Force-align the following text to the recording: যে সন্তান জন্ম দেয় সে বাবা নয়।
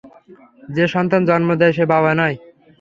যে 0.75 0.85
সন্তান 0.87 1.21
জন্ম 1.29 1.49
দেয় 1.59 1.73
সে 1.77 1.83
বাবা 1.93 2.11
নয়। 2.19 2.35